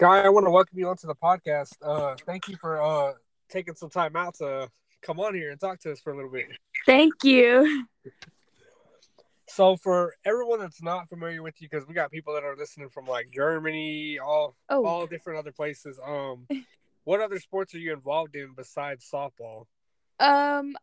Sky, 0.00 0.22
I 0.22 0.30
want 0.30 0.46
to 0.46 0.50
welcome 0.50 0.78
you 0.78 0.88
onto 0.88 1.06
the 1.06 1.14
podcast. 1.14 1.74
Uh, 1.82 2.16
thank 2.24 2.48
you 2.48 2.56
for 2.56 2.80
uh, 2.82 3.12
taking 3.50 3.74
some 3.74 3.90
time 3.90 4.16
out 4.16 4.34
to 4.36 4.66
come 5.02 5.20
on 5.20 5.34
here 5.34 5.50
and 5.50 5.60
talk 5.60 5.78
to 5.80 5.92
us 5.92 6.00
for 6.00 6.10
a 6.10 6.16
little 6.16 6.30
bit. 6.30 6.46
Thank 6.86 7.22
you. 7.22 7.86
So, 9.46 9.76
for 9.76 10.14
everyone 10.24 10.60
that's 10.60 10.82
not 10.82 11.10
familiar 11.10 11.42
with 11.42 11.60
you, 11.60 11.68
because 11.70 11.86
we 11.86 11.92
got 11.92 12.10
people 12.10 12.32
that 12.32 12.44
are 12.44 12.56
listening 12.56 12.88
from 12.88 13.04
like 13.04 13.30
Germany, 13.30 14.18
all 14.18 14.56
Oh. 14.70 14.86
all 14.86 15.06
different 15.06 15.38
other 15.38 15.52
places. 15.52 16.00
Um, 16.02 16.46
what 17.04 17.20
other 17.20 17.38
sports 17.38 17.74
are 17.74 17.78
you 17.78 17.92
involved 17.92 18.36
in 18.36 18.54
besides 18.56 19.06
softball? 19.12 19.66
Um 20.18 20.76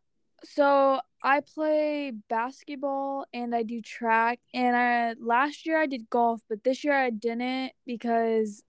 so 0.44 1.02
I 1.24 1.40
play 1.40 2.12
basketball 2.30 3.26
and 3.34 3.56
I 3.56 3.64
do 3.64 3.82
track 3.82 4.40
and 4.54 4.76
I 4.76 5.16
last 5.20 5.66
year 5.66 5.82
I 5.82 5.88
did 5.88 6.08
golf, 6.12 6.42
but 6.48 6.64
this 6.64 6.84
year 6.84 6.94
I 6.94 7.10
didn't 7.10 7.72
because 7.88 8.62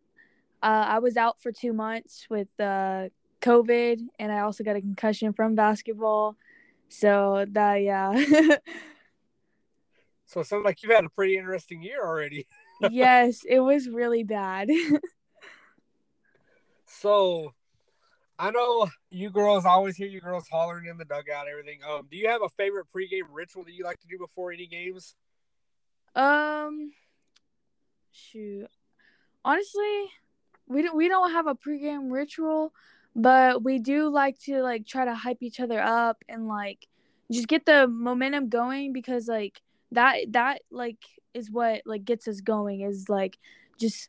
uh, 0.62 0.86
I 0.88 0.98
was 0.98 1.16
out 1.16 1.40
for 1.40 1.52
2 1.52 1.72
months 1.72 2.26
with 2.28 2.48
uh 2.58 3.08
COVID 3.40 4.00
and 4.18 4.32
I 4.32 4.40
also 4.40 4.64
got 4.64 4.76
a 4.76 4.80
concussion 4.80 5.32
from 5.32 5.54
basketball. 5.54 6.36
So 6.88 7.46
that 7.52 7.76
yeah. 7.76 8.56
So, 10.28 10.40
it 10.40 10.46
sounds 10.46 10.66
like 10.66 10.82
you've 10.82 10.92
had 10.92 11.06
a 11.06 11.08
pretty 11.08 11.38
interesting 11.38 11.82
year 11.82 12.04
already. 12.04 12.46
yes, 12.90 13.44
it 13.48 13.60
was 13.60 13.88
really 13.88 14.24
bad. 14.24 14.68
So, 16.90 17.54
I 18.38 18.50
know 18.50 18.88
you 19.10 19.30
girls 19.30 19.66
I 19.66 19.70
always 19.70 19.96
hear 19.96 20.08
you 20.08 20.20
girls 20.20 20.48
hollering 20.50 20.86
in 20.86 20.96
the 20.96 21.04
dugout, 21.04 21.46
and 21.46 21.50
everything. 21.50 21.80
Um, 21.88 22.08
do 22.10 22.16
you 22.16 22.28
have 22.28 22.42
a 22.42 22.48
favorite 22.48 22.86
pregame 22.94 23.28
ritual 23.30 23.62
that 23.64 23.72
you 23.72 23.84
like 23.84 24.00
to 24.00 24.06
do 24.08 24.18
before 24.18 24.52
any 24.52 24.66
games? 24.66 25.14
Um, 26.16 26.92
shoot. 28.10 28.68
Honestly, 29.44 30.10
we 30.68 30.82
don't 30.82 30.96
we 30.96 31.08
don't 31.08 31.32
have 31.32 31.46
a 31.46 31.54
pregame 31.54 32.12
ritual, 32.12 32.72
but 33.16 33.62
we 33.64 33.78
do 33.78 34.08
like 34.08 34.38
to 34.40 34.62
like 34.62 34.86
try 34.86 35.04
to 35.04 35.14
hype 35.14 35.42
each 35.42 35.60
other 35.60 35.80
up 35.80 36.22
and 36.28 36.46
like 36.46 36.86
just 37.32 37.48
get 37.48 37.66
the 37.66 37.86
momentum 37.88 38.48
going 38.48 38.92
because 38.92 39.28
like 39.28 39.60
that 39.92 40.16
that 40.30 40.62
like 40.70 40.98
is 41.34 41.50
what 41.50 41.82
like 41.86 42.04
gets 42.04 42.28
us 42.28 42.40
going 42.40 42.80
is 42.82 43.08
like 43.08 43.38
just 43.78 44.08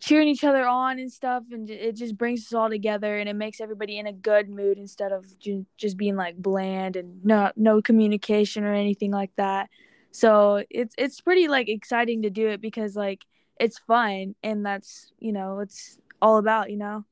cheering 0.00 0.26
each 0.26 0.42
other 0.42 0.66
on 0.66 0.98
and 0.98 1.12
stuff 1.12 1.44
and 1.52 1.70
it 1.70 1.94
just 1.94 2.18
brings 2.18 2.46
us 2.46 2.52
all 2.52 2.68
together 2.68 3.18
and 3.18 3.28
it 3.28 3.34
makes 3.34 3.60
everybody 3.60 3.98
in 3.98 4.06
a 4.08 4.12
good 4.12 4.48
mood 4.48 4.76
instead 4.76 5.12
of 5.12 5.38
ju- 5.38 5.64
just 5.76 5.96
being 5.96 6.16
like 6.16 6.36
bland 6.36 6.96
and 6.96 7.24
no 7.24 7.52
no 7.54 7.80
communication 7.80 8.64
or 8.64 8.72
anything 8.74 9.12
like 9.12 9.30
that. 9.36 9.70
So 10.10 10.64
it's 10.70 10.94
it's 10.98 11.20
pretty 11.20 11.46
like 11.46 11.68
exciting 11.68 12.22
to 12.22 12.30
do 12.30 12.48
it 12.48 12.60
because 12.60 12.96
like 12.96 13.24
it's 13.60 13.78
fun 13.78 14.34
and 14.42 14.64
that's 14.64 15.12
you 15.18 15.32
know 15.32 15.60
it's 15.60 15.98
all 16.20 16.38
about 16.38 16.70
you 16.70 16.76
know 16.76 17.04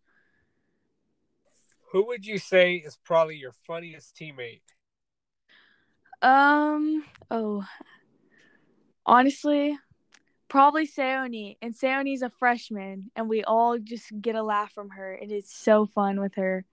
Who 1.92 2.06
would 2.06 2.24
you 2.24 2.38
say 2.38 2.74
is 2.76 2.96
probably 3.04 3.36
your 3.36 3.52
funniest 3.52 4.16
teammate? 4.16 4.62
um 6.22 7.04
oh 7.30 7.64
honestly 9.06 9.78
probably 10.48 10.86
Seoni 10.86 11.56
and 11.62 11.74
Seoni's 11.74 12.22
a 12.22 12.28
freshman 12.30 13.10
and 13.16 13.28
we 13.28 13.42
all 13.44 13.78
just 13.78 14.12
get 14.20 14.34
a 14.34 14.42
laugh 14.42 14.72
from 14.72 14.90
her 14.90 15.14
it 15.14 15.30
is 15.32 15.50
so 15.50 15.86
fun 15.86 16.20
with 16.20 16.34
her 16.34 16.64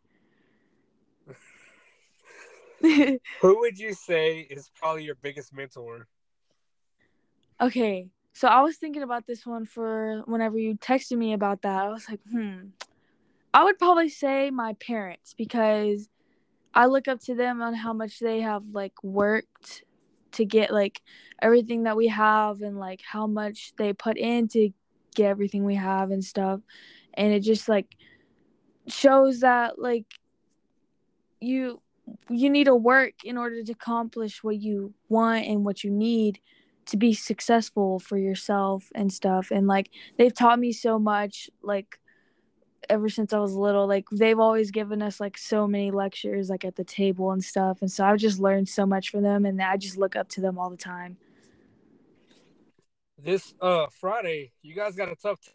Who 2.82 3.20
would 3.60 3.78
you 3.80 3.94
say 3.94 4.40
is 4.40 4.70
probably 4.76 5.04
your 5.04 5.16
biggest 5.16 5.54
mentor? 5.54 6.08
okay 7.62 8.08
so 8.38 8.48
I 8.48 8.62
was 8.62 8.78
thinking 8.78 9.04
about 9.04 9.26
this 9.26 9.46
one 9.46 9.66
for 9.66 10.22
whenever 10.26 10.58
you 10.58 10.78
texted 10.78 11.18
me 11.18 11.34
about 11.34 11.64
that 11.64 11.86
I 11.86 11.90
was 11.90 12.08
like 12.10 12.20
hmm 12.32 12.68
I 13.54 13.64
would 13.64 13.80
probably 13.80 14.10
say 14.10 14.52
my 14.52 14.74
parents 14.74 15.34
because 15.36 16.10
I 16.74 16.86
look 16.86 17.08
up 17.08 17.20
to 17.22 17.34
them 17.34 17.60
on 17.62 17.74
how 17.74 17.92
much 17.92 18.20
they 18.20 18.42
have 18.42 18.64
like 18.72 19.04
worked 19.04 19.84
to 20.34 20.46
get 20.46 20.72
like 20.72 21.02
everything 21.42 21.84
that 21.84 21.98
we 21.98 22.08
have 22.08 22.62
and 22.62 22.78
like 22.78 23.02
how 23.02 23.26
much 23.26 23.74
they 23.78 23.94
put 23.94 24.16
in 24.18 24.48
to 24.50 24.70
get 25.16 25.30
everything 25.30 25.66
we 25.66 25.74
have 25.74 26.12
and 26.12 26.24
stuff. 26.24 26.60
And 27.16 27.34
it 27.34 27.40
just 27.40 27.68
like 27.68 27.96
shows 28.88 29.40
that 29.40 29.80
like 29.80 30.06
you 31.40 31.82
you 32.30 32.50
need 32.52 32.66
to 32.66 32.76
work 32.76 33.14
in 33.24 33.38
order 33.40 33.64
to 33.64 33.72
accomplish 33.72 34.44
what 34.44 34.62
you 34.62 34.94
want 35.10 35.46
and 35.46 35.66
what 35.66 35.84
you 35.84 35.90
need 35.90 36.40
to 36.88 36.98
be 36.98 37.14
successful 37.14 38.00
for 38.00 38.18
yourself 38.18 38.92
and 38.96 39.12
stuff 39.12 39.52
and 39.52 39.68
like 39.68 39.90
they've 40.18 40.34
taught 40.34 40.60
me 40.60 40.72
so 40.72 40.98
much 40.98 41.50
like 41.62 42.00
ever 42.90 43.10
since 43.10 43.34
I 43.34 43.40
was 43.40 43.54
little. 43.54 43.88
Like 43.88 44.06
they've 44.12 44.40
always 44.40 44.72
given 44.72 45.02
us 45.02 45.20
like 45.20 45.38
so 45.38 45.68
many 45.68 45.92
lectures 45.92 46.50
like 46.50 46.66
at 46.66 46.76
the 46.76 46.84
table 46.84 47.32
and 47.32 47.44
stuff. 47.44 47.82
And 47.82 47.92
so 47.92 48.06
I've 48.06 48.18
just 48.18 48.40
learned 48.40 48.70
so 48.70 48.86
much 48.86 49.10
from 49.10 49.24
them 49.24 49.46
and 49.46 49.62
I 49.62 49.78
just 49.78 49.98
look 49.98 50.16
up 50.16 50.30
to 50.30 50.42
them 50.42 50.58
all 50.58 50.70
the 50.70 50.78
time. 50.78 51.18
This 53.18 53.54
uh 53.62 53.88
Friday, 54.00 54.52
you 54.62 54.76
guys 54.76 54.96
got 54.96 55.12
a 55.12 55.16
tough 55.16 55.42
t- 55.42 55.52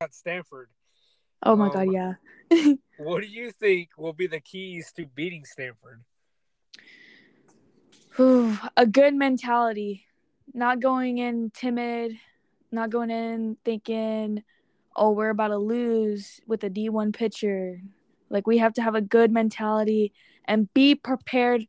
at 0.00 0.14
Stamford. 0.14 0.68
Oh 1.42 1.56
my 1.56 1.66
Um, 1.66 1.72
god, 1.72 1.92
yeah. 1.92 2.14
What 2.98 3.22
do 3.22 3.28
you 3.28 3.50
think 3.50 3.90
will 3.96 4.12
be 4.12 4.26
the 4.26 4.40
keys 4.40 4.92
to 4.96 5.06
beating 5.06 5.46
Stamford? 5.46 6.02
Whew, 8.16 8.58
a 8.76 8.84
good 8.84 9.14
mentality. 9.14 10.04
Not 10.52 10.80
going 10.80 11.18
in 11.18 11.50
timid, 11.50 12.16
not 12.72 12.90
going 12.90 13.10
in 13.10 13.56
thinking, 13.64 14.42
oh, 14.96 15.12
we're 15.12 15.30
about 15.30 15.48
to 15.48 15.58
lose 15.58 16.40
with 16.46 16.64
a 16.64 16.70
D1 16.70 17.14
pitcher. 17.14 17.80
Like 18.28 18.46
we 18.46 18.58
have 18.58 18.74
to 18.74 18.82
have 18.82 18.94
a 18.94 19.00
good 19.00 19.32
mentality 19.32 20.12
and 20.44 20.72
be 20.74 20.94
prepared 20.94 21.66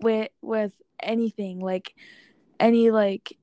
with 0.00 0.28
with 0.42 0.72
anything. 1.02 1.60
Like 1.60 1.94
any 2.58 2.90
like 2.90 3.36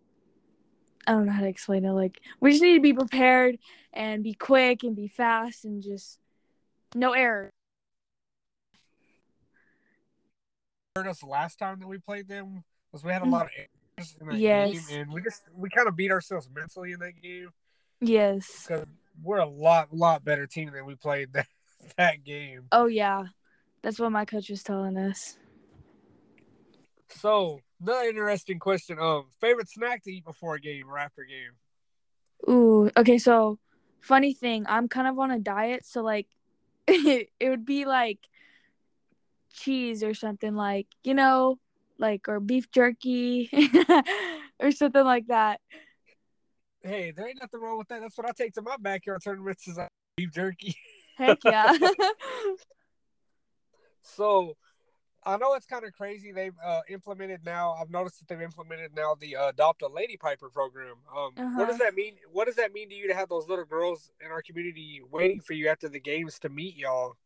I 1.07 1.13
don't 1.13 1.25
know 1.25 1.31
how 1.31 1.41
to 1.41 1.47
explain 1.47 1.85
it. 1.85 1.91
Like 1.91 2.19
we 2.39 2.51
just 2.51 2.63
need 2.63 2.75
to 2.75 2.81
be 2.81 2.94
prepared 2.94 3.57
and 3.94 4.24
be 4.24 4.34
quick 4.34 4.84
and 4.84 4.95
be 4.95 5.07
fast 5.07 5.66
and 5.66 5.81
just 5.81 6.19
no 6.94 7.13
error. 7.13 7.51
Heard 10.95 11.07
us 11.07 11.24
last 11.24 11.59
time 11.59 11.79
that 11.79 11.88
we 11.88 12.00
played 12.00 12.28
them 12.28 12.63
was 12.91 13.03
we 13.03 13.12
had 13.12 13.22
a 13.22 13.25
mm. 13.25 13.31
lot 13.31 13.45
of 13.45 13.51
errors 13.97 14.16
in 14.19 14.28
that. 14.28 14.40
Yes. 14.40 14.91
and 14.91 15.12
we 15.12 15.22
just 15.22 15.44
we 15.53 15.69
kind 15.69 15.88
of 15.88 15.96
beat 15.96 16.12
ourselves 16.12 16.50
mentally 16.53 16.91
in 16.91 17.00
that 17.00 17.22
game 17.22 17.50
Yes. 18.02 18.66
because 18.68 18.85
we're 19.22 19.40
a 19.40 19.47
lot 19.47 19.94
lot 19.94 20.24
better 20.24 20.46
team 20.47 20.72
than 20.72 20.85
we 20.85 20.96
played 20.96 21.34
that 21.34 21.47
that 21.97 22.24
game. 22.24 22.68
Oh 22.72 22.86
yeah. 22.88 23.25
That's 23.81 24.00
what 24.00 24.12
my 24.12 24.25
coach 24.25 24.50
was 24.50 24.63
telling 24.63 24.97
us. 24.97 25.38
So 27.09 27.62
another 27.81 28.09
interesting 28.09 28.59
question: 28.59 29.00
Um, 29.00 29.28
favorite 29.40 29.69
snack 29.69 30.03
to 30.03 30.12
eat 30.12 30.25
before 30.25 30.56
a 30.56 30.59
game 30.59 30.90
or 30.90 30.97
after 30.97 31.22
a 31.22 31.28
game? 31.28 31.52
Ooh, 32.50 32.91
okay, 32.97 33.18
so 33.18 33.59
funny 34.02 34.34
thing, 34.34 34.66
I'm 34.68 34.88
kind 34.88 35.07
of 35.07 35.18
on 35.19 35.31
a 35.31 35.40
diet, 35.40 35.86
so 35.86 36.02
like 36.02 36.28
it 36.88 37.30
would 37.41 37.66
be 37.66 37.86
like 37.86 38.19
cheese 39.53 40.03
or 40.03 40.13
something 40.13 40.56
like, 40.56 40.88
you 41.03 41.13
know, 41.13 41.59
like 42.00 42.28
or 42.28 42.40
beef 42.40 42.69
jerky 42.72 43.50
or 44.59 44.72
something 44.72 45.03
like 45.03 45.28
that. 45.28 45.59
Hey, 46.81 47.12
there 47.12 47.28
ain't 47.28 47.40
nothing 47.41 47.59
wrong 47.59 47.78
with 47.78 47.88
that. 47.90 48.02
That's 48.02 48.18
what 48.18 48.28
I 48.28 48.31
take 48.31 48.53
to 48.53 48.62
my 48.62 48.78
backyard 48.80 49.22
tournaments 49.24 49.68
is 49.68 49.80
beef 50.16 50.31
jerky. 50.31 50.75
Heck 51.18 51.44
yeah. 51.44 51.75
So 54.02 54.56
I 55.25 55.36
know 55.38 55.53
it's 55.56 55.66
kind 55.66 55.84
of 55.84 55.91
crazy. 55.94 56.31
They've 56.31 56.53
uh, 56.66 56.81
implemented 56.90 57.41
now. 57.44 57.74
I've 57.74 57.90
noticed 57.90 58.19
that 58.19 58.28
they've 58.30 58.41
implemented 58.41 58.96
now 58.96 59.16
the 59.19 59.36
uh, 59.36 59.50
adopt 59.50 59.81
a 59.81 59.88
lady 59.88 60.16
piper 60.16 60.50
program. 60.50 60.96
Um, 61.16 61.31
What 61.56 61.68
does 61.68 61.75
Uh-huh. 61.75 61.84
that 61.86 61.96
mean? 61.96 62.16
What 62.31 62.46
does 62.46 62.56
that 62.56 62.72
mean 62.74 62.89
to 62.89 62.95
you 62.95 63.07
to 63.10 63.13
have 63.13 63.27
those 63.27 63.50
little 63.50 63.66
girls 63.66 64.10
in 64.24 64.31
our 64.31 64.42
community 64.42 65.01
waiting 65.12 65.42
for 65.42 65.54
you 65.54 65.68
after 65.68 65.89
the 65.89 66.00
games 66.00 66.39
to 66.39 66.50
meet 66.50 66.77
y'all? 66.77 67.18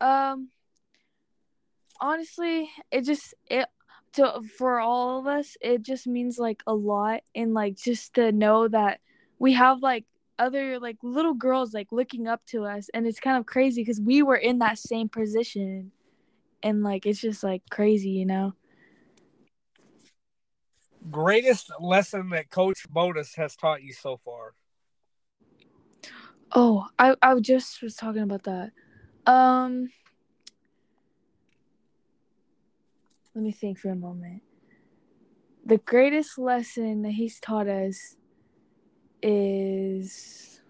um 0.00 0.48
honestly, 2.00 2.70
it 2.90 3.02
just 3.02 3.34
it 3.50 3.66
to 4.14 4.40
for 4.58 4.80
all 4.80 5.18
of 5.18 5.26
us, 5.26 5.56
it 5.60 5.82
just 5.82 6.06
means 6.06 6.38
like 6.38 6.62
a 6.66 6.74
lot 6.74 7.22
and 7.34 7.54
like 7.54 7.76
just 7.76 8.14
to 8.14 8.32
know 8.32 8.68
that 8.68 9.00
we 9.38 9.52
have 9.54 9.82
like 9.82 10.04
other 10.38 10.78
like 10.80 10.96
little 11.02 11.34
girls 11.34 11.72
like 11.72 11.88
looking 11.92 12.26
up 12.26 12.44
to 12.46 12.64
us 12.64 12.88
and 12.92 13.06
it's 13.06 13.20
kind 13.20 13.36
of 13.36 13.46
crazy 13.46 13.82
because 13.82 14.00
we 14.00 14.22
were 14.22 14.36
in 14.36 14.58
that 14.58 14.78
same 14.78 15.08
position 15.08 15.92
and 16.62 16.82
like 16.82 17.06
it's 17.06 17.20
just 17.20 17.44
like 17.44 17.62
crazy 17.70 18.10
you 18.10 18.26
know 18.26 18.52
Greatest 21.10 21.70
lesson 21.78 22.30
that 22.30 22.50
Coach 22.50 22.86
Modus 22.92 23.34
has 23.34 23.54
taught 23.54 23.82
you 23.82 23.92
so 23.92 24.16
far? 24.16 24.54
oh 26.52 26.86
i 26.98 27.14
i 27.22 27.38
just 27.38 27.82
was 27.82 27.94
talking 27.94 28.22
about 28.22 28.44
that 28.44 28.70
um 29.26 29.88
let 33.34 33.42
me 33.42 33.52
think 33.52 33.78
for 33.78 33.90
a 33.90 33.96
moment 33.96 34.42
the 35.66 35.78
greatest 35.78 36.38
lesson 36.38 37.02
that 37.02 37.12
he's 37.12 37.40
taught 37.40 37.66
us 37.68 38.16
is 39.22 40.60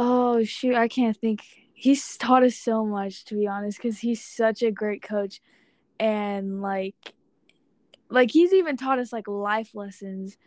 Oh 0.00 0.44
shoot, 0.44 0.76
I 0.76 0.86
can't 0.86 1.16
think. 1.16 1.42
He's 1.74 2.16
taught 2.16 2.44
us 2.44 2.56
so 2.56 2.86
much 2.86 3.24
to 3.26 3.34
be 3.34 3.46
honest, 3.48 3.78
because 3.78 3.98
he's 3.98 4.24
such 4.24 4.62
a 4.62 4.70
great 4.70 5.02
coach, 5.02 5.40
and 5.98 6.62
like, 6.62 7.14
like 8.08 8.30
he's 8.30 8.52
even 8.52 8.76
taught 8.76 9.00
us 9.00 9.12
like 9.12 9.26
life 9.26 9.74
lessons. 9.74 10.38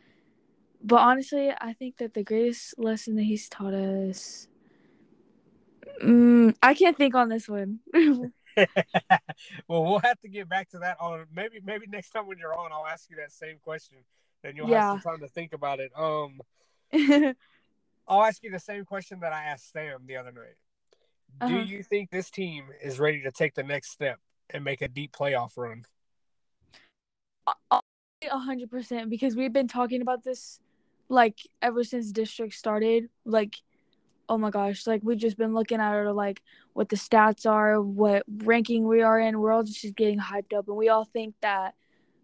But 0.84 1.00
honestly, 1.02 1.52
I 1.52 1.74
think 1.74 1.98
that 1.98 2.14
the 2.14 2.24
greatest 2.24 2.80
lesson 2.80 3.16
that 3.18 3.24
he's 3.24 3.50
taught 3.50 3.74
us. 3.74 4.48
Mm, 6.02 6.56
I 6.64 6.74
can't 6.74 6.98
think 6.98 7.14
on 7.14 7.28
this 7.30 7.48
one. 7.50 7.80
well, 9.68 9.84
we'll 9.84 10.00
have 10.00 10.20
to 10.22 10.30
get 10.30 10.50
back 10.50 10.70
to 10.70 10.80
that 10.80 10.98
on 11.00 11.26
maybe 11.34 11.60
maybe 11.64 11.86
next 11.88 12.12
time 12.12 12.28
when 12.28 12.38
you're 12.38 12.58
on, 12.58 12.72
I'll 12.72 12.88
ask 12.88 13.10
you 13.10 13.16
that 13.18 13.32
same 13.32 13.58
question. 13.64 13.98
Then 14.44 14.56
you'll 14.56 14.68
Yeah. 14.68 14.82
have 14.92 15.02
some 15.04 15.12
time 15.12 15.20
to 15.22 15.28
think 15.28 15.54
about 15.54 15.80
it. 15.80 15.92
Um, 15.96 16.42
I'll 18.08 18.24
ask 18.24 18.44
you 18.44 18.52
the 18.52 18.60
same 18.60 18.86
question 18.86 19.20
that 19.22 19.34
I 19.34 19.44
asked 19.46 19.72
Sam 19.72 20.02
the 20.06 20.18
other 20.18 20.32
night. 20.32 20.56
Do 21.46 21.54
Uh-huh. 21.54 21.66
you 21.66 21.84
think 21.84 22.10
this 22.10 22.30
team 22.30 22.66
is 22.84 23.00
ready 23.00 23.22
to 23.22 23.32
take 23.32 23.54
the 23.54 23.64
next 23.64 23.92
step 23.92 24.20
and 24.50 24.64
make 24.64 24.82
a 24.82 24.88
deep 24.88 25.12
playoff 25.14 25.52
run? 25.58 25.86
A 27.70 28.38
hundred 28.38 28.70
percent 28.70 29.10
because 29.10 29.36
we've 29.36 29.54
been 29.54 29.68
talking 29.68 30.02
about 30.02 30.24
this 30.24 30.60
like 31.10 31.40
ever 31.62 31.84
since 31.84 32.12
district 32.12 32.54
started. 32.54 33.10
Like, 33.26 33.56
oh 34.32 34.38
my 34.38 34.50
gosh, 34.50 34.88
like 34.88 35.02
we've 35.04 35.18
just 35.18 35.38
been 35.38 35.54
looking 35.54 35.82
at 35.82 35.94
it 35.94 36.14
like 36.14 36.42
what 36.72 36.88
the 36.88 36.96
stats 36.96 37.46
are, 37.46 37.82
what 37.82 38.24
ranking 38.44 38.88
we 38.88 39.02
are 39.02 39.20
in. 39.20 39.38
We're 39.38 39.52
all 39.52 39.64
just 39.64 39.94
getting 39.98 40.20
hyped 40.20 40.54
up, 40.58 40.70
and 40.70 40.78
we 40.78 40.88
all 40.88 41.04
think 41.04 41.36
that 41.42 41.76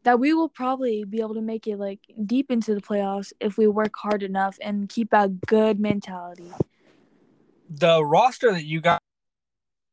that 0.04 0.18
we 0.18 0.34
will 0.34 0.48
probably 0.48 1.04
be 1.04 1.20
able 1.20 1.34
to 1.34 1.42
make 1.42 1.68
it 1.68 1.76
like 1.76 2.00
deep 2.26 2.50
into 2.50 2.74
the 2.74 2.80
playoffs 2.80 3.34
if 3.42 3.58
we 3.58 3.68
work 3.68 3.92
hard 3.98 4.24
enough 4.24 4.58
and 4.62 4.88
keep 4.88 5.12
a 5.12 5.28
good 5.28 5.82
mentality. 5.82 6.50
The 7.70 8.02
roster 8.02 8.54
that 8.54 8.64
you 8.64 8.80
got 8.80 9.02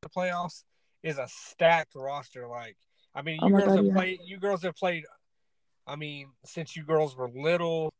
in 0.02 0.08
the 0.08 0.08
playoffs 0.08 0.62
is 1.02 1.18
a 1.18 1.26
stacked 1.28 1.96
roster. 1.96 2.46
Like, 2.46 2.76
I 3.12 3.22
mean, 3.22 3.40
oh 3.42 3.48
you 3.48 3.54
Oh 3.54 3.58
girls 3.58 3.68
God, 3.70 3.76
have 3.78 3.86
yeah. 3.86 3.94
played. 3.94 4.18
You 4.24 4.38
girls 4.38 4.62
have 4.62 4.76
played. 4.76 5.02
I 5.84 5.96
mean, 5.96 6.28
since 6.44 6.76
you 6.76 6.84
girls 6.84 7.16
were 7.16 7.28
little. 7.28 7.92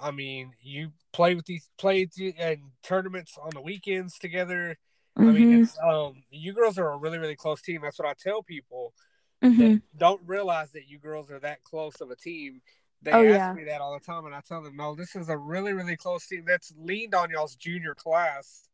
I 0.00 0.10
mean, 0.10 0.52
you 0.62 0.92
play 1.12 1.34
with 1.34 1.46
these 1.46 1.70
played 1.78 2.12
and 2.38 2.60
tournaments 2.82 3.36
on 3.40 3.50
the 3.54 3.60
weekends 3.60 4.18
together. 4.18 4.76
I 5.24 5.32
mean, 5.32 5.50
Mhm, 5.50 5.52
it's 5.52 5.76
um, 5.84 6.22
you 6.30 6.52
girls 6.54 6.78
are 6.78 6.90
a 6.92 6.96
really, 6.96 7.18
really 7.18 7.36
close 7.36 7.60
team. 7.62 7.82
That's 7.82 7.98
what 7.98 8.08
I 8.08 8.14
tell 8.18 8.42
people 8.42 8.94
mhm. 9.42 9.58
that 9.58 9.82
don't 9.96 10.22
realize 10.26 10.72
that 10.72 10.88
you 10.88 10.98
girls 10.98 11.30
are 11.30 11.40
that 11.40 11.64
close 11.64 12.00
of 12.00 12.10
a 12.10 12.16
team. 12.16 12.62
They 13.02 13.12
Oh, 13.12 13.22
ask 13.22 13.28
yeah. 13.28 13.54
me 13.54 13.64
that 13.64 13.80
all 13.80 13.94
the 13.94 14.04
time, 14.04 14.26
and 14.26 14.34
I 14.34 14.40
tell 14.40 14.62
them, 14.62 14.76
no, 14.76 14.94
this 14.94 15.16
is 15.16 15.28
a 15.28 15.38
really, 15.38 15.72
really 15.72 15.96
close 15.96 16.26
team 16.26 16.44
that's 16.46 16.72
leaned 16.78 17.14
on 17.14 17.30
y'all's 17.30 17.56
junior 17.56 17.94
class 17.94 18.68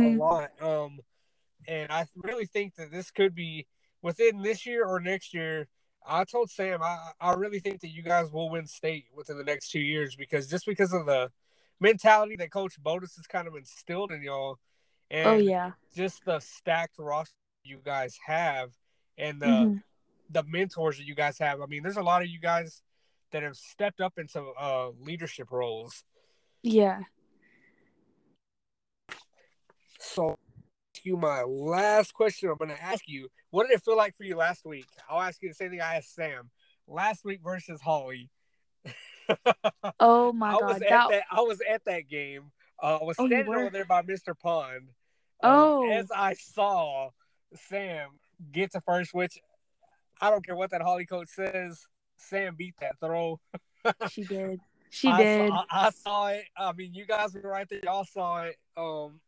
a 0.00 0.08
Mhm. 0.08 0.18
lot. 0.18 0.50
Um, 0.60 1.00
and 1.68 1.92
I 1.92 2.06
really 2.16 2.46
think 2.46 2.76
that 2.76 2.90
this 2.90 3.10
could 3.10 3.34
be 3.34 3.66
within 4.02 4.42
this 4.42 4.66
year 4.66 4.86
or 4.86 5.00
next 5.00 5.34
year. 5.34 5.68
I 6.06 6.24
told 6.24 6.50
Sam 6.50 6.82
I, 6.82 7.12
I 7.20 7.32
really 7.34 7.60
think 7.60 7.80
that 7.80 7.88
you 7.88 8.02
guys 8.02 8.30
will 8.32 8.50
win 8.50 8.66
state 8.66 9.06
within 9.14 9.38
the 9.38 9.44
next 9.44 9.70
two 9.70 9.80
years 9.80 10.16
because 10.16 10.48
just 10.48 10.66
because 10.66 10.92
of 10.92 11.06
the 11.06 11.30
mentality 11.80 12.36
that 12.36 12.50
Coach 12.50 12.80
Bodus 12.82 13.16
has 13.16 13.26
kind 13.26 13.46
of 13.48 13.54
instilled 13.56 14.12
in 14.12 14.22
y'all, 14.22 14.58
and 15.10 15.26
Oh 15.26 15.36
yeah. 15.38 15.72
just 15.94 16.24
the 16.24 16.40
stacked 16.40 16.98
roster 16.98 17.34
you 17.64 17.78
guys 17.84 18.18
have, 18.26 18.70
and 19.18 19.40
the 19.40 19.46
Mhm. 19.46 19.82
the 20.30 20.42
mentors 20.44 20.96
that 20.96 21.04
you 21.04 21.14
guys 21.14 21.38
have. 21.38 21.60
I 21.60 21.66
mean, 21.66 21.82
there's 21.82 21.96
a 21.98 22.02
lot 22.02 22.22
of 22.22 22.28
you 22.28 22.40
guys 22.40 22.82
that 23.32 23.42
have 23.42 23.56
stepped 23.56 24.00
up 24.00 24.18
into 24.18 24.40
uh, 24.42 24.90
leadership 25.00 25.50
roles. 25.50 26.04
Yeah. 26.62 27.02
So, 29.98 30.36
you 31.04 31.16
my 31.16 31.42
last 31.42 32.14
question. 32.14 32.48
I'm 32.50 32.56
going 32.56 32.70
to 32.70 32.82
ask 32.82 33.04
you: 33.06 33.28
What 33.50 33.66
did 33.68 33.74
it 33.74 33.82
feel 33.84 33.96
like 33.96 34.16
for 34.16 34.24
you 34.24 34.36
last 34.36 34.64
week? 34.64 34.86
I'll 35.08 35.20
ask 35.20 35.40
you 35.42 35.48
the 35.48 35.54
same 35.54 35.70
thing 35.70 35.80
I 35.80 35.96
asked 35.96 36.14
Sam 36.14 36.50
last 36.86 37.24
week 37.24 37.40
versus 37.42 37.80
Hawley. 37.80 38.30
Oh 40.00 40.32
my 40.32 40.50
I 40.54 40.58
god. 40.58 40.62
was 40.62 40.82
at 40.82 40.88
That, 40.88 41.08
that. 41.10 41.22
I 41.30 41.40
was 41.40 41.60
at 41.68 41.84
that 41.86 42.08
game. 42.08 42.50
Uh, 42.82 42.98
I 43.00 43.04
was 43.04 43.16
Oh, 43.18 43.26
standing 43.26 43.54
over 43.54 43.70
there 43.70 43.84
by 43.84 44.02
Mr. 44.02 44.38
Pond. 44.38 44.88
Um, 45.42 45.50
Oh. 45.52 45.90
as 45.90 46.10
I 46.14 46.34
saw 46.34 47.10
Sam 47.68 48.10
get 48.50 48.72
to 48.72 48.80
first, 48.80 49.14
which 49.14 49.38
I 50.20 50.30
don't 50.30 50.44
care 50.44 50.56
what 50.56 50.70
that 50.70 50.82
Hawley 50.82 51.06
coach 51.06 51.28
says. 51.28 51.86
Sam 52.16 52.54
beat 52.56 52.74
that 52.80 52.98
throw. 53.00 53.40
she 54.10 54.24
did. 54.24 54.60
She 54.90 55.08
I 55.08 55.22
did. 55.22 55.48
Saw, 55.48 55.64
I, 55.70 55.86
I 55.86 55.90
saw 55.90 56.26
it. 56.28 56.44
I 56.56 56.72
mean, 56.72 56.92
you 56.94 57.06
guys 57.06 57.34
were 57.34 57.40
right 57.48 57.68
there. 57.68 57.80
Y'all 57.82 58.04
saw 58.04 58.42
it. 58.44 58.56
Um, 58.76 59.20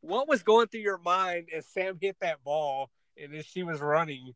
what 0.00 0.28
was 0.28 0.42
going 0.42 0.68
through 0.68 0.80
your 0.80 0.98
mind 0.98 1.48
as 1.54 1.66
Sam 1.66 1.98
hit 2.00 2.16
that 2.20 2.42
ball 2.44 2.90
and 3.20 3.34
as 3.34 3.46
she 3.46 3.62
was 3.62 3.80
running? 3.80 4.34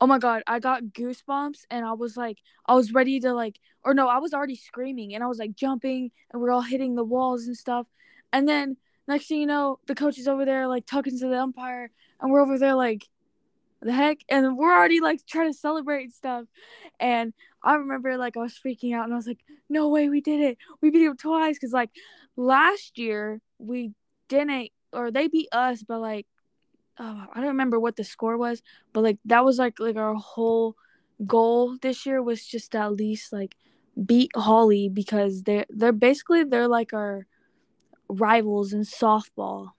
oh 0.00 0.06
my 0.06 0.18
god 0.18 0.42
i 0.46 0.58
got 0.58 0.82
goosebumps 0.82 1.60
and 1.70 1.84
i 1.84 1.92
was 1.92 2.16
like 2.16 2.38
i 2.66 2.74
was 2.74 2.92
ready 2.92 3.18
to 3.18 3.32
like 3.32 3.58
or 3.82 3.94
no 3.94 4.08
i 4.08 4.18
was 4.18 4.34
already 4.34 4.56
screaming 4.56 5.14
and 5.14 5.24
i 5.24 5.26
was 5.26 5.38
like 5.38 5.54
jumping 5.54 6.10
and 6.32 6.42
we're 6.42 6.50
all 6.50 6.60
hitting 6.60 6.94
the 6.94 7.04
walls 7.04 7.46
and 7.46 7.56
stuff. 7.56 7.86
And 8.32 8.48
then 8.48 8.76
next 9.08 9.28
thing 9.28 9.40
you 9.40 9.46
know 9.46 9.78
the 9.86 9.94
coach 9.94 10.18
is 10.18 10.28
over 10.28 10.44
there 10.44 10.68
like 10.68 10.86
talking 10.86 11.18
to 11.18 11.28
the 11.28 11.38
umpire 11.38 11.90
and 12.20 12.30
we're 12.30 12.42
over 12.42 12.58
there 12.58 12.74
like 12.74 13.08
the 13.82 13.92
heck? 13.92 14.18
And 14.28 14.56
we're 14.56 14.74
already 14.74 15.00
like 15.00 15.24
trying 15.26 15.52
to 15.52 15.58
celebrate 15.58 16.04
and 16.04 16.12
stuff. 16.12 16.44
And 17.00 17.32
i 17.62 17.74
remember 17.74 18.16
like 18.16 18.36
i 18.36 18.40
was 18.40 18.58
freaking 18.58 18.94
out 18.94 19.04
and 19.04 19.12
i 19.12 19.16
was 19.16 19.26
like 19.26 19.40
no 19.68 19.88
way 19.88 20.08
we 20.08 20.20
did 20.20 20.40
it. 20.40 20.58
We 20.80 20.90
beat 20.90 21.06
them 21.06 21.16
twice 21.16 21.56
because 21.56 21.72
like 21.72 21.90
last 22.36 22.98
year 22.98 23.40
we 23.58 23.92
didn't 24.28 24.70
or 24.92 25.10
they 25.10 25.28
beat 25.28 25.48
us 25.52 25.82
but 25.82 26.00
like 26.00 26.26
oh, 26.98 27.26
I 27.32 27.40
don't 27.40 27.48
remember 27.48 27.78
what 27.78 27.96
the 27.96 28.04
score 28.04 28.36
was, 28.38 28.62
but 28.92 29.02
like 29.02 29.18
that 29.26 29.44
was 29.44 29.58
like 29.58 29.78
like 29.78 29.96
our 29.96 30.14
whole 30.14 30.76
goal 31.26 31.76
this 31.80 32.06
year 32.06 32.22
was 32.22 32.44
just 32.46 32.72
to 32.72 32.78
at 32.78 32.92
least 32.92 33.32
like 33.32 33.54
beat 34.04 34.30
Hawley 34.34 34.88
because 34.88 35.42
they're 35.42 35.66
they're 35.70 35.92
basically 35.92 36.44
they're 36.44 36.68
like 36.68 36.92
our 36.92 37.26
rivals 38.08 38.72
in 38.72 38.82
softball. 38.82 39.72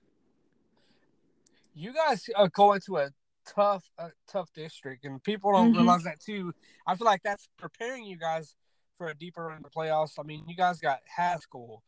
You 1.73 1.93
guys 1.93 2.27
are 2.35 2.49
going 2.49 2.81
to 2.87 2.97
a 2.97 3.09
tough, 3.45 3.89
a 3.97 4.09
tough 4.27 4.51
district, 4.53 5.05
and 5.05 5.23
people 5.23 5.53
don't 5.53 5.71
Mhm. 5.73 5.77
realize 5.77 6.03
that 6.03 6.19
too. 6.19 6.53
I 6.85 6.95
feel 6.95 7.05
like 7.05 7.23
that's 7.23 7.47
preparing 7.57 8.03
you 8.05 8.17
guys 8.17 8.55
for 8.95 9.07
a 9.09 9.13
deeper 9.15 9.45
run 9.45 9.57
in 9.57 9.63
the 9.63 9.69
playoffs. 9.69 10.17
I 10.19 10.23
mean, 10.23 10.43
you 10.47 10.55
guys 10.55 10.79
got 10.79 10.99
Haskell, 11.05 11.83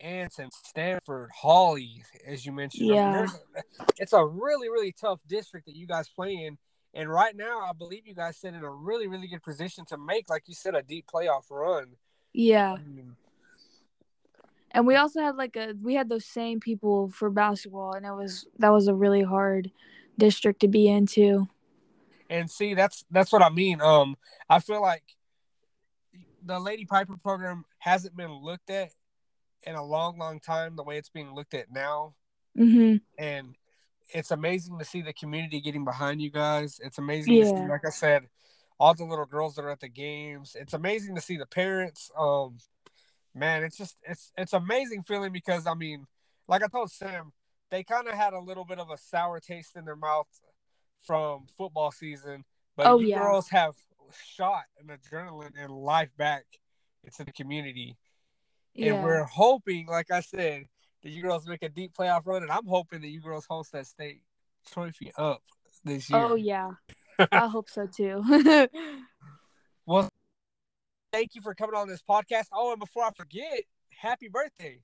Anson, 0.00 0.48
Stamford, 0.64 1.30
Hawley, 1.34 2.04
as 2.26 2.46
you 2.46 2.52
mentioned. 2.52 2.92
I 2.92 3.22
mean, 3.22 3.28
Yeah. 3.54 3.62
it's 3.98 4.12
a 4.12 4.24
really, 4.24 4.68
really 4.68 4.92
tough 4.92 5.20
district 5.26 5.66
that 5.66 5.74
you 5.76 5.86
guys 5.86 6.08
play 6.08 6.34
in. 6.44 6.58
And 6.94 7.10
right 7.10 7.36
now, 7.36 7.60
I 7.60 7.72
believe 7.72 8.06
you 8.06 8.14
guys 8.14 8.36
sit 8.38 8.54
in 8.54 8.62
a 8.62 8.70
really, 8.70 9.08
really 9.08 9.28
good 9.28 9.42
position 9.42 9.84
to 9.86 9.98
make, 9.98 10.30
like 10.30 10.44
you 10.46 10.54
said, 10.54 10.74
a 10.74 10.82
deep 10.82 11.06
playoff 11.12 11.44
run. 11.50 11.96
Yeah. 12.32 12.76
And 14.70 14.86
we 14.86 14.96
also 14.96 15.20
had 15.20 15.36
like 15.36 15.56
a 15.56 15.74
we 15.80 15.94
had 15.94 16.08
those 16.08 16.24
same 16.26 16.60
people 16.60 17.08
for 17.10 17.30
basketball 17.30 17.94
and 17.94 18.04
it 18.04 18.12
was 18.12 18.46
that 18.58 18.68
was 18.68 18.86
a 18.86 18.94
really 18.94 19.22
hard 19.22 19.70
district 20.18 20.60
to 20.60 20.68
be 20.68 20.88
in 20.88 21.06
too. 21.06 21.48
And 22.30 22.50
see, 22.50 22.74
that's 22.74 23.04
that's 23.10 23.32
what 23.32 23.42
I 23.42 23.48
mean. 23.48 23.80
Um, 23.80 24.16
I 24.48 24.60
feel 24.60 24.82
like 24.82 25.04
the 26.44 26.58
Lady 26.58 26.84
Piper 26.84 27.16
program 27.16 27.64
hasn't 27.78 28.16
been 28.16 28.32
looked 28.32 28.70
at 28.70 28.90
in 29.62 29.74
a 29.74 29.84
long, 29.84 30.18
long 30.18 30.40
time 30.40 30.76
the 30.76 30.82
way 30.84 30.98
it's 30.98 31.08
being 31.08 31.34
looked 31.34 31.54
at 31.54 31.70
now. 31.70 32.14
Mhm. 32.56 33.00
And 33.18 33.56
it's 34.14 34.30
amazing 34.30 34.78
to 34.78 34.84
see 34.84 35.02
the 35.02 35.12
community 35.12 35.60
getting 35.60 35.84
behind 35.84 36.22
you 36.22 36.30
guys. 36.30 36.80
It's 36.82 36.98
amazing 36.98 37.34
to 37.40 37.46
see, 37.46 37.68
like 37.68 37.84
I 37.84 37.90
said, 37.90 38.28
all 38.80 38.94
the 38.94 39.04
little 39.04 39.26
girls 39.26 39.56
that 39.56 39.64
are 39.64 39.70
at 39.70 39.80
the 39.80 39.88
games. 39.88 40.56
It's 40.58 40.72
amazing 40.72 41.14
to 41.16 41.20
see 41.20 41.36
the 41.36 41.46
parents. 41.46 42.10
Um, 42.16 42.58
man, 43.34 43.64
it's 43.64 43.76
just 43.76 43.96
it's 44.02 44.32
it's 44.38 44.52
amazing 44.52 45.02
feeling 45.02 45.32
because 45.32 45.66
I 45.66 45.74
mean, 45.74 46.06
like 46.46 46.62
I 46.62 46.68
told 46.68 46.90
Sam, 46.90 47.32
they 47.70 47.84
kind 47.84 48.08
of 48.08 48.14
had 48.14 48.32
a 48.32 48.40
little 48.40 48.64
bit 48.64 48.78
of 48.78 48.90
a 48.90 48.96
sour 48.96 49.40
taste 49.40 49.76
in 49.76 49.84
their 49.84 49.96
mouth 49.96 50.28
from 51.04 51.46
football 51.56 51.90
season, 51.90 52.44
but 52.76 52.86
Oh, 52.86 52.98
you 52.98 53.08
yeah. 53.08 53.18
girls 53.18 53.48
have 53.50 53.74
shot 54.24 54.64
an 54.80 54.96
adrenaline 54.96 55.52
and 55.58 55.70
life 55.70 56.16
back 56.16 56.44
into 57.04 57.24
the 57.24 57.32
community. 57.32 57.96
And 58.78 59.02
we're 59.02 59.24
hoping, 59.24 59.86
like 59.86 60.10
I 60.10 60.20
said, 60.20 60.64
that 61.02 61.10
you 61.10 61.22
girls 61.22 61.46
make 61.46 61.62
a 61.62 61.68
deep 61.68 61.92
playoff 61.98 62.26
run, 62.26 62.42
and 62.42 62.50
I'm 62.50 62.66
hoping 62.66 63.00
that 63.00 63.08
you 63.08 63.20
girls 63.20 63.46
host 63.48 63.72
that 63.72 63.86
state 63.86 64.22
trophy 64.70 65.12
up 65.16 65.42
this 65.84 66.10
year. 66.10 66.20
Oh 66.20 66.34
yeah. 66.34 66.72
I 67.32 67.48
hope 67.48 67.68
so 67.68 67.86
too. 67.86 68.68
Well, 69.88 70.10
thank 71.14 71.34
you 71.34 71.40
for 71.40 71.54
coming 71.54 71.74
on 71.74 71.88
this 71.88 72.02
podcast. 72.02 72.48
Oh, 72.52 72.72
and 72.72 72.78
before 72.78 73.04
I 73.04 73.10
forget, 73.12 73.62
happy 73.88 74.28
birthday. 74.28 74.82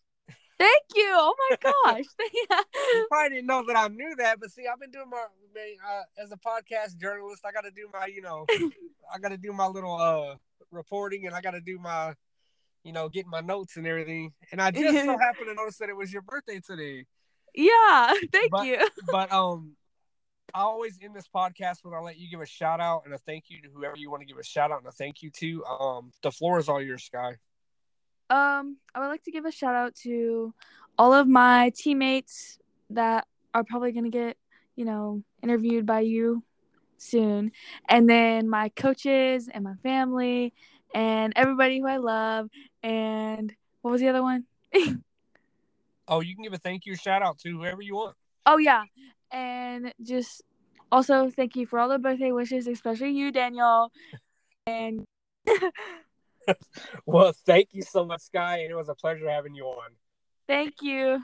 Thank 0.58 0.82
you. 0.94 1.10
Oh 1.10 1.34
my 1.50 1.56
gosh. 1.84 2.04
You 2.18 3.06
probably 3.10 3.36
didn't 3.36 3.46
know 3.46 3.66
that 3.66 3.76
I 3.76 3.88
knew 3.88 4.14
that, 4.16 4.40
but 4.40 4.50
see, 4.50 4.62
I've 4.66 4.80
been 4.80 4.90
doing 4.90 5.10
my 5.10 5.18
uh, 5.18 6.02
as 6.16 6.32
a 6.32 6.38
podcast 6.38 6.96
journalist. 6.96 7.44
I 7.44 7.52
got 7.52 7.64
to 7.64 7.70
do 7.70 7.86
my, 7.92 8.06
you 8.06 8.22
know, 8.22 8.46
I 9.12 9.18
got 9.18 9.28
to 9.28 9.36
do 9.36 9.52
my 9.52 9.66
little 9.66 9.94
uh 9.94 10.36
reporting, 10.70 11.26
and 11.26 11.34
I 11.34 11.42
got 11.42 11.50
to 11.50 11.60
do 11.60 11.78
my 11.78 12.14
you 12.84 12.92
know, 12.92 13.08
getting 13.08 13.30
my 13.30 13.40
notes 13.40 13.76
and 13.76 13.86
everything. 13.86 14.32
And 14.52 14.60
I 14.60 14.70
just 14.70 14.94
so 15.04 15.18
happened 15.18 15.46
to 15.48 15.54
notice 15.54 15.78
that 15.78 15.88
it 15.88 15.96
was 15.96 16.12
your 16.12 16.22
birthday 16.22 16.60
today. 16.60 17.06
Yeah, 17.54 18.14
thank 18.32 18.50
But- 18.50 18.66
you. 18.66 18.88
But 19.10 19.32
um, 19.32 19.72
I 20.52 20.60
always 20.60 20.98
end 21.02 21.16
this 21.16 21.28
podcast 21.34 21.78
when 21.82 21.94
I 21.94 21.98
let 21.98 22.16
you 22.18 22.30
give 22.30 22.40
a 22.40 22.46
shout 22.46 22.80
out 22.80 23.02
and 23.04 23.14
a 23.14 23.18
thank 23.18 23.44
you 23.48 23.60
to 23.62 23.68
whoever 23.74 23.96
you 23.96 24.10
want 24.10 24.20
to 24.20 24.26
give 24.26 24.38
a 24.38 24.44
shout 24.44 24.70
out 24.70 24.78
and 24.78 24.86
a 24.86 24.92
thank 24.92 25.22
you 25.22 25.30
to. 25.30 25.64
Um, 25.64 26.12
the 26.22 26.30
floor 26.30 26.58
is 26.58 26.68
all 26.68 26.80
yours, 26.80 27.04
Sky. 27.04 27.36
Um, 28.30 28.76
I 28.94 29.00
would 29.00 29.08
like 29.08 29.24
to 29.24 29.30
give 29.30 29.44
a 29.46 29.50
shout 29.50 29.74
out 29.74 29.94
to 29.96 30.54
all 30.96 31.12
of 31.12 31.26
my 31.26 31.72
teammates 31.74 32.58
that 32.90 33.26
are 33.52 33.64
probably 33.64 33.92
gonna 33.92 34.10
get, 34.10 34.36
you 34.76 34.84
know, 34.84 35.22
interviewed 35.42 35.86
by 35.86 36.00
you 36.00 36.42
soon, 36.98 37.52
and 37.88 38.08
then 38.08 38.48
my 38.48 38.68
coaches 38.70 39.48
and 39.52 39.64
my 39.64 39.74
family 39.82 40.52
and 40.94 41.32
everybody 41.36 41.80
who 41.80 41.86
I 41.86 41.96
love. 41.96 42.48
And 42.84 43.52
what 43.82 43.90
was 43.90 44.00
the 44.00 44.08
other 44.08 44.22
one? 44.22 44.44
Oh, 46.06 46.20
you 46.20 46.34
can 46.34 46.44
give 46.44 46.52
a 46.52 46.58
thank 46.58 46.84
you 46.84 46.94
shout 46.96 47.22
out 47.22 47.38
to 47.38 47.50
whoever 47.50 47.80
you 47.80 47.94
want. 47.94 48.14
Oh 48.44 48.58
yeah, 48.58 48.84
and 49.32 49.90
just 50.02 50.42
also 50.92 51.30
thank 51.30 51.56
you 51.56 51.64
for 51.64 51.78
all 51.78 51.88
the 51.88 51.98
birthday 51.98 52.30
wishes, 52.30 52.66
especially 52.66 53.12
you, 53.12 53.32
Daniel. 53.32 53.90
And 54.66 55.04
Well, 57.06 57.32
thank 57.46 57.68
you 57.72 57.82
so 57.82 58.04
much, 58.04 58.22
Sky, 58.22 58.58
and 58.58 58.70
it 58.70 58.74
was 58.74 58.88
a 58.90 58.94
pleasure 58.94 59.30
having 59.30 59.54
you 59.54 59.64
on. 59.64 59.92
thank 60.46 60.82
you. 60.82 61.22